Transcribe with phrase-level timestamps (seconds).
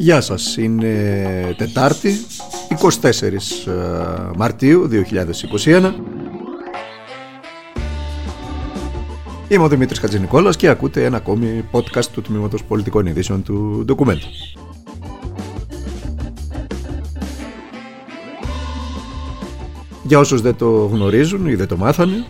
[0.00, 2.14] Γεια σας, είναι Τετάρτη,
[2.68, 4.88] 24 ε, Μαρτίου
[5.64, 5.92] 2021.
[9.48, 14.26] Είμαι ο Δημήτρης Χατζηνικόλας και ακούτε ένα ακόμη podcast του Τμήματος Πολιτικών Ειδήσεων του Ντοκουμέντου.
[20.02, 22.24] Για όσους δεν το γνωρίζουν ή δεν το μάθανε,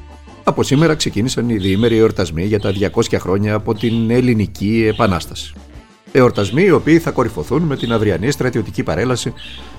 [0.44, 5.54] από σήμερα ξεκίνησαν οι διήμεροι εορτασμοί για τα 200 χρόνια από την Ελληνική Επανάσταση.
[6.12, 9.32] Εορτασμοί οι οποίοι θα κορυφωθούν με την αυριανή στρατιωτική παρέλαση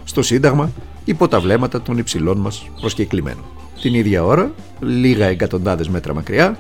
[0.03, 0.71] στο Σύνταγμα
[1.05, 3.43] υπό τα βλέμματα των υψηλών μας προσκεκλημένων.
[3.81, 6.57] Την ίδια ώρα, λίγα εκατοντάδες μέτρα μακριά,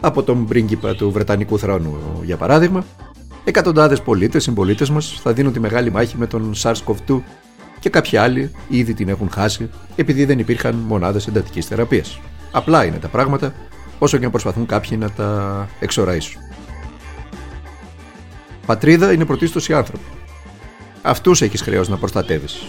[0.00, 2.84] από τον πρίγκιπα του Βρετανικού θρόνου, για παράδειγμα,
[3.44, 7.20] εκατοντάδες πολίτες, συμπολίτες μας θα δίνουν τη μεγάλη μάχη με τον SARS-CoV-2
[7.80, 12.20] και κάποιοι άλλοι ήδη την έχουν χάσει επειδή δεν υπήρχαν μονάδες εντατικής θεραπείας.
[12.50, 13.54] Απλά είναι τα πράγματα,
[13.98, 16.40] όσο και αν προσπαθούν κάποιοι να τα εξοραίσουν.
[18.66, 20.04] Πατρίδα είναι πρωτίστως οι άνθρωποι.
[21.02, 22.62] Αυτούς έχεις χρέος να προστατεύεις.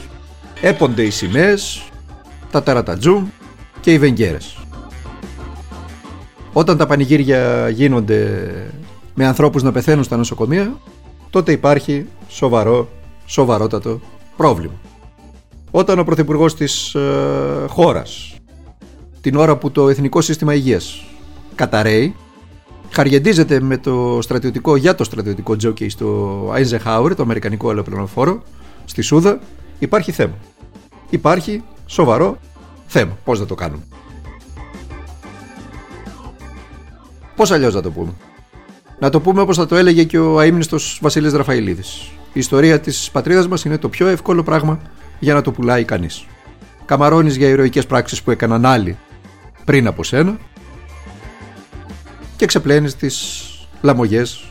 [0.61, 1.89] Έπονται οι σημαίες,
[2.51, 3.27] τα ταρατατζούμ
[3.81, 4.57] και οι βεγγέρες.
[6.53, 8.51] Όταν τα πανηγύρια γίνονται
[9.13, 10.79] με ανθρώπους να πεθαίνουν στα νοσοκομεία,
[11.29, 12.89] τότε υπάρχει σοβαρό,
[13.25, 13.99] σοβαρότατο
[14.37, 14.73] πρόβλημα.
[15.71, 18.35] Όταν ο Πρωθυπουργός της ε, χώρας,
[19.21, 21.05] την ώρα που το Εθνικό Σύστημα Υγείας
[21.55, 22.15] καταραίει,
[22.95, 28.43] Χαριεντίζεται με το στρατιωτικό, για το στρατιωτικό τζόκι στο Eisenhower, το αμερικανικό αεροπλανοφόρο,
[28.85, 29.39] στη Σούδα,
[29.79, 30.33] υπάρχει θέμα.
[31.09, 32.37] Υπάρχει σοβαρό
[32.87, 33.17] θέμα.
[33.23, 33.83] Πώς θα το κάνουμε;
[37.35, 38.13] Πώς αλλιώς θα το πούμε;
[38.99, 42.11] Να το πούμε όπως θα το έλεγε και ο αείμνηστος Βασίλης Ραφαηλίδης.
[42.33, 44.79] Η ιστορία της πατρίδας μας είναι το πιο εύκολο πράγμα
[45.19, 46.25] για να το πουλάει κανείς.
[46.85, 48.97] Καμαρώνεις για ηρωικές πράξεις που έκαναν άλλοι
[49.65, 50.37] πριν από σένα
[52.45, 53.43] και ξεπλένεις τις
[53.81, 54.43] λαμογές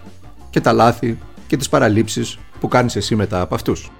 [0.50, 3.90] και τα λάθη και τις παραλήψεις που κάνεις εσύ μετά από αυτούς.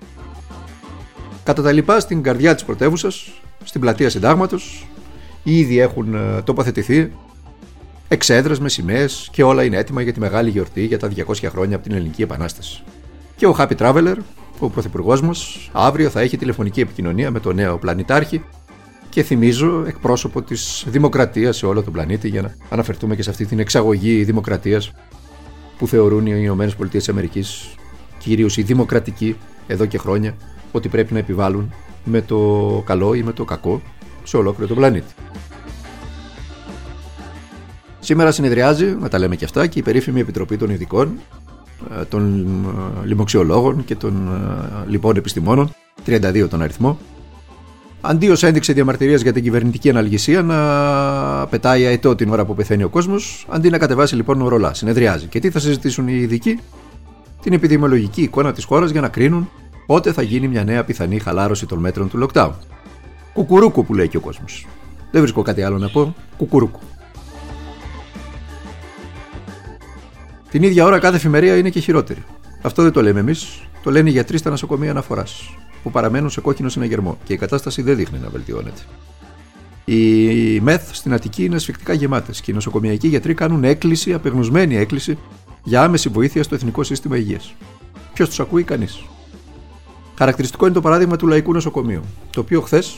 [1.44, 3.30] Κατά τα λοιπά στην καρδιά της πρωτεύουσας,
[3.64, 4.86] στην πλατεία συντάγματος,
[5.42, 7.12] ήδη έχουν ε, τοποθετηθεί
[8.08, 11.76] εξέδρες με σημαίες και όλα είναι έτοιμα για τη μεγάλη γιορτή για τα 200 χρόνια
[11.76, 12.82] από την Ελληνική Επανάσταση.
[13.36, 14.16] Και ο Happy Traveler,
[14.58, 18.44] ο πρωθυπουργός μας, αύριο θα έχει τηλεφωνική επικοινωνία με τον νέο πλανητάρχη
[19.14, 23.46] και θυμίζω εκπρόσωπο της δημοκρατίας σε όλο τον πλανήτη για να αναφερθούμε και σε αυτή
[23.46, 24.92] την εξαγωγή δημοκρατίας
[25.78, 27.28] που θεωρούν οι ΗΠΑ
[28.18, 29.36] κυρίως οι δημοκρατικοί
[29.66, 30.34] εδώ και χρόνια
[30.72, 31.72] ότι πρέπει να επιβάλλουν
[32.04, 33.82] με το καλό ή με το κακό
[34.22, 35.14] σε ολόκληρο τον πλανήτη.
[38.00, 41.18] Σήμερα συνεδριάζει, να τα λέμε και αυτά, και η περίφημη Επιτροπή των Ειδικών,
[42.00, 42.44] ε, των
[43.02, 44.28] ε, λοιμοξιολόγων και των
[44.86, 45.74] ε, λοιπόν επιστημόνων,
[46.06, 46.98] 32 τον αριθμό,
[48.06, 52.82] Αντί ως ένδειξη διαμαρτυρίας για την κυβερνητική αναλγησία να πετάει αετό την ώρα που πεθαίνει
[52.82, 54.74] ο κόσμος, αντί να κατεβάσει λοιπόν ορολά.
[54.74, 55.26] Συνεδριάζει.
[55.26, 56.60] Και τι θα συζητήσουν οι ειδικοί,
[57.42, 59.50] την επιδημιολογική εικόνα της χώρας για να κρίνουν
[59.86, 62.50] πότε θα γίνει μια νέα πιθανή χαλάρωση των μέτρων του lockdown.
[63.32, 64.66] Κουκουρούκου που λέει και ο κόσμος.
[65.10, 66.14] Δεν βρίσκω κάτι άλλο να πω.
[66.36, 66.80] Κουκουρούκου.
[70.50, 72.24] Την ίδια ώρα κάθε εφημερία είναι και χειρότερη.
[72.62, 75.54] Αυτό δεν το λέμε εμείς, το λένε οι γιατροί στα νοσοκομεία αναφοράς
[75.84, 78.80] που παραμένουν σε κόκκινο συναγερμό και η κατάσταση δεν δείχνει να βελτιώνεται.
[79.84, 85.18] Οι ΜΕΘ στην Αττική είναι ασφικτικά γεμάτες και οι νοσοκομιακοί γιατροί κάνουν έκκληση, απεγνωσμένη έκκληση
[85.64, 87.54] για άμεση βοήθεια στο Εθνικό Σύστημα Υγείας.
[88.12, 89.04] Ποιος τους ακούει, κανείς.
[90.18, 92.96] Χαρακτηριστικό είναι το παράδειγμα του Λαϊκού Νοσοκομείου, το οποίο χθες,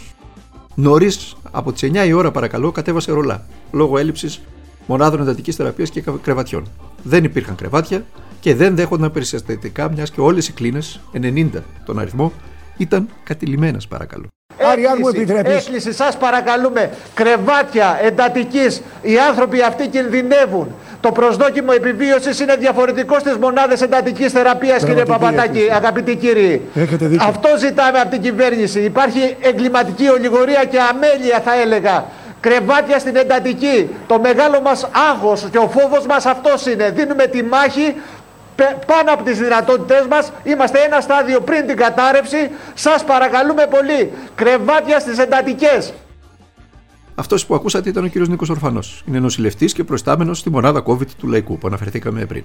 [0.75, 4.41] νωρίς από τις 9 η ώρα παρακαλώ, κατέβασε ρολά λόγω έλλειψης
[4.87, 6.67] μονάδων εντατικής θεραπείας και κρεβατιών.
[7.03, 8.05] Δεν υπήρχαν κρεβάτια
[8.41, 12.33] και δεν δέχονταν περιστατικά, μιας και όλες οι κλίνες, 90 τον αριθμό,
[12.77, 14.27] ήταν κατηλημένε, παρακαλώ.
[14.73, 15.55] Άρη, αν μου επιτρέπεις.
[15.55, 16.91] Έκκληση, σας παρακαλούμε.
[17.15, 18.83] Κρεβάτια εντατικής.
[19.03, 20.75] Οι άνθρωποι αυτοί κινδυνεύουν.
[21.01, 26.63] Το προσδόκιμο επιβίωσης είναι διαφορετικό στις μονάδες εντατικής θεραπείας, κύριε Παπατάκη, αγαπητοί κύριοι.
[26.75, 27.27] Έχετε δίκιο.
[27.29, 28.81] Αυτό ζητάμε από την κυβέρνηση.
[28.81, 32.05] Υπάρχει εγκληματική ολιγορία και αμέλεια, θα έλεγα.
[32.41, 33.91] Κρεβάτια στην εντατική.
[34.07, 36.91] Το μεγάλο μας άγχος και ο φόβος μας αυτός είναι.
[36.91, 37.95] Δίνουμε τη μάχη
[38.87, 44.99] πάνω από τις δυνατότητές μας είμαστε ένα στάδιο πριν την κατάρρευση σας παρακαλούμε πολύ κρεβάτια
[45.01, 45.93] στις εντατικές
[47.17, 49.03] αυτός που ακούσατε ήταν ο κύριος Νίκος Ορφανός.
[49.09, 52.45] Είναι νοσηλευτής και προστάμενος στη μονάδα COVID του Λαϊκού που αναφερθήκαμε πριν.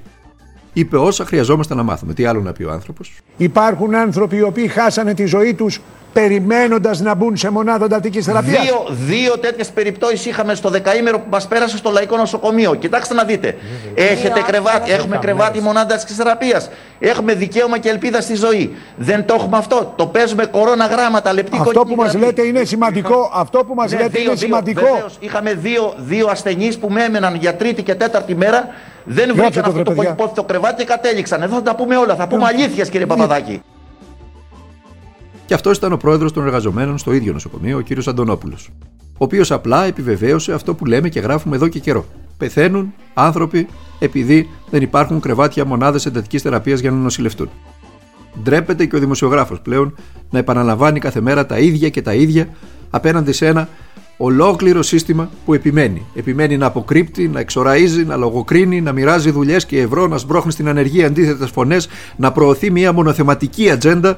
[0.73, 2.13] Είπε όσα χρειαζόμαστε να μάθουμε.
[2.13, 5.81] Τι άλλο να πει ο άνθρωπος; Υπάρχουν άνθρωποι οι οποίοι χάσανε τη ζωή τους
[6.13, 8.63] περιμένοντας να μπουν σε μονάδα εντατική θεραπείας.
[8.63, 12.75] Δύο, δύο τέτοιες περιπτώσεις είχαμε στο δεκαήμερο που μας πέρασε στο Λαϊκό Νοσοκομείο.
[12.75, 13.57] Κοιτάξτε να δείτε.
[13.95, 16.69] Έχετε κρεβάτι, έχουμε κρεβάτι μονάδας εντατική θεραπείας.
[16.99, 18.75] Έχουμε δικαίωμα και ελπίδα στη ζωή.
[18.95, 19.93] Δεν το έχουμε αυτό.
[19.95, 23.31] Το παίζουμε κορώνα γράμματα, λεπτή Αυτό που μας λέτε είναι σημαντικό.
[23.33, 24.81] Αυτό που μας ναι, λέτε δύο, είναι δύο, σημαντικό.
[24.81, 28.67] Βεβαίως, είχαμε δύο, δύο ασθενείς που με έμεναν για τρίτη και τέταρτη μέρα.
[29.03, 31.41] Δεν βρήκαν αυτό το υπόθετο κρεβάτι και κατέληξαν.
[31.41, 32.15] Εδώ θα τα πούμε όλα.
[32.15, 33.61] Θα πούμε αλήθειες, κύριε Παπαδάκη.
[35.51, 38.07] Και αυτός ήταν ο πρόεδρος των εργαζομένων στο ίδιο νοσοκομείο, ο κ.
[38.07, 38.69] Αντωνόπουλος.
[39.11, 42.05] Ο οποίος απλά επιβεβαίωσε αυτό που λέμε και γράφουμε εδώ και καιρό.
[42.37, 43.67] Πεθαίνουν άνθρωποι
[43.99, 47.49] επειδή δεν υπάρχουν κρεβάτια μονάδες εντατικής θεραπείας για να νοσηλευτούν.
[48.43, 49.95] Ντρέπεται και ο δημοσιογράφος πλέον
[50.29, 52.49] να επαναλαμβάνει κάθε μέρα τα ίδια και τα ίδια
[52.89, 53.69] απέναντι σε ένα
[54.17, 56.05] ολόκληρο σύστημα που επιμένει.
[56.15, 60.67] Επιμένει να αποκρύπτει, να εξοραίζει, να λογοκρίνει, να μοιράζει δουλειές και ευρώ, να σμπρώχνει στην
[60.67, 64.17] ανεργία αντίθετες φωνές, να προωθεί μια μονοθεματική ατζέντα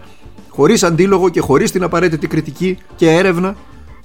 [0.56, 3.56] χωρίς αντίλογο και χωρίς την απαραίτητη κριτική και έρευνα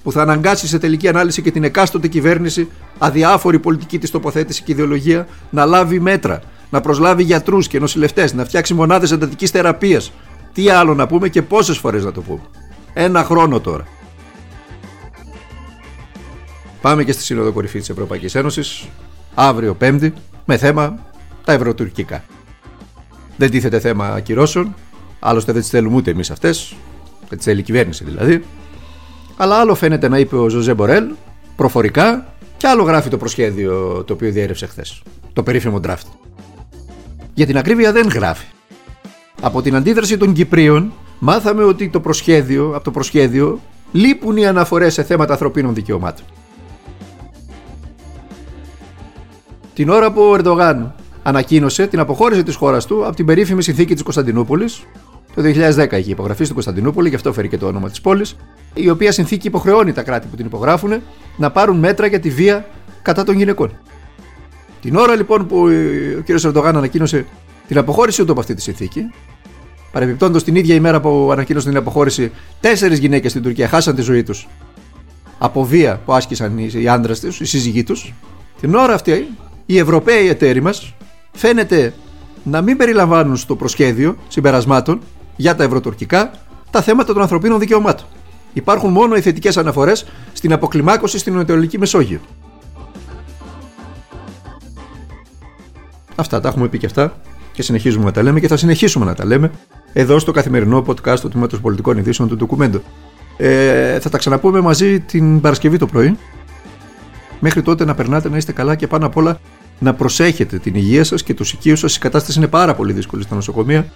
[0.03, 4.71] που θα αναγκάσει σε τελική ανάλυση και την εκάστοτε κυβέρνηση, αδιάφορη πολιτική της τοποθέτηση και
[4.71, 10.11] ιδεολογία, να λάβει μέτρα, να προσλάβει γιατρούς και νοσηλευτές, να φτιάξει μονάδες εντατικής θεραπείας.
[10.53, 12.41] Τι άλλο να πούμε και πόσες φορές να το πούμε.
[12.93, 13.87] Ένα χρόνο τώρα.
[16.81, 18.87] Πάμε και στη Σύνοδο Κορυφής της Ευρωπαϊκής Ένωσης,
[19.35, 20.13] αύριο Πέμπτη,
[20.45, 20.99] με θέμα
[21.43, 22.23] τα ευρωτουρκικά.
[23.37, 24.75] Δεν τίθεται θέμα ακυρώσεων,
[25.19, 26.75] άλλωστε δεν τις θέλουμε ούτε εμείς αυτές,
[27.27, 28.43] δεν τις θέλει η κυβέρνηση δηλαδή.
[29.37, 31.07] Αλλά άλλο φαίνεται να είπε ο Ζωζέ Μπορέλ
[31.55, 35.01] προφορικά και άλλο γράφει το προσχέδιο το οποίο διέρευσε χθες.
[35.33, 36.07] Το περίφημο draft.
[37.33, 38.45] Για την ακρίβεια δεν γράφει.
[39.41, 43.59] Από την αντίδραση των Κυπρίων μάθαμε ότι το προσχέδιο, από το προσχέδιο
[43.91, 46.25] λείπουν οι αναφορές σε θέματα ανθρωπίνων δικαιωμάτων.
[49.79, 50.93] την ώρα που ο Ερντογάν
[51.23, 54.83] ανακοίνωσε την αποχώρηση της χώρας του από την περίφημη συνθήκη της Κωνσταντινούπολης.
[55.35, 58.35] Το 2010 είχε υπογραφεί στην Κωνσταντινούπολη, γι' αυτό φέρει και το όνομα της πόλης,
[58.73, 61.01] η οποία συνθήκη υποχρεώνει τα κράτη που την υπογράφουν
[61.37, 62.67] να πάρουν μέτρα για τη βία
[63.01, 63.71] κατά των γυναικών.
[64.81, 65.57] Την ώρα λοιπόν που
[66.17, 66.29] ο κ.
[66.29, 67.25] Ερντογάν ανακοίνωσε
[67.67, 69.01] την αποχώρησή του από αυτή τη συνθήκη,
[69.91, 74.23] παρεμπιπτόντως την ίδια ημέρα που ανακοίνωσε την αποχώρηση, τέσσερις γυναίκες στην Τουρκία χάσαν τη ζωή
[74.23, 74.47] τους
[75.37, 78.13] από βία που άσκησαν οι άντρες τους, οι σύζυγοί τους.
[78.59, 79.27] Την ώρα αυτή
[79.65, 80.93] οι Ευρωπαίοι εταίροι μας
[81.31, 81.93] φαίνεται
[82.43, 84.99] να μην περιλαμβάνουν στο προσχέδιο συμπερασμάτων
[85.39, 86.31] για τα ευρωτουρκικά
[86.71, 88.05] τα θέματα των ανθρωπίνων δικαιωμάτων.
[88.53, 92.19] Υπάρχουν μόνο οι θετικές αναφορές στην αποκλιμάκωση στην Ανατολική Μεσόγειο.
[96.15, 97.13] Αυτά τα έχουμε πει και αυτά
[97.51, 99.51] και συνεχίζουμε να τα λέμε και θα συνεχίσουμε να τα λέμε
[99.93, 102.81] εδώ στο καθημερινό podcast του Τμήματος Πολιτικών Ειδήσεων του Ντοκουμέντο.
[103.37, 106.17] Ε, θα τα ξαναπούμε μαζί την Παρασκευή το πρωί.
[107.39, 109.39] Μέχρι τότε να περνάτε να είστε καλά και πάνω απ' όλα
[109.79, 111.95] να προσέχετε την υγεία σας και τους οικείους σας.
[111.95, 113.91] Η κατάσταση είναι πάρα πολύ δύσκολη στα νοσοκομεία.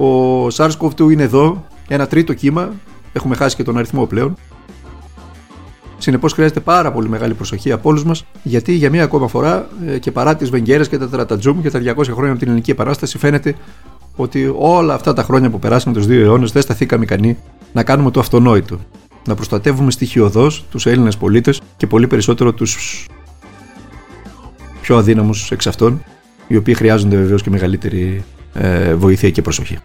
[0.00, 2.72] Ο SARS-CoV-2 είναι εδώ, ένα τρίτο κύμα.
[3.12, 4.34] Έχουμε χάσει και τον αριθμό πλέον.
[5.98, 9.98] Συνεπώς χρειάζεται πάρα πολύ μεγάλη προσοχή από όλους μας, γιατί για μία ακόμα φορά ε,
[9.98, 13.18] και παρά τις βεγγέρε και τα τρατατζούμ και τα 200 χρόνια από την Ελληνική Επανάσταση,
[13.18, 13.54] φαίνεται
[14.16, 17.38] ότι όλα αυτά τα χρόνια που περάσαμε τους δύο αιώνες δεν σταθήκαμε ικανοί
[17.72, 18.78] να κάνουμε το αυτονόητο.
[19.26, 23.06] Να προστατεύουμε στοιχειοδός τους Έλληνες πολίτες και πολύ περισσότερο τους
[24.80, 26.04] πιο αδύναμους εξ αυτών,
[26.46, 28.24] οι οποίοι χρειάζονται βεβαίως και μεγαλύτερη
[28.54, 29.78] ε, βοήθεια και προσοχή.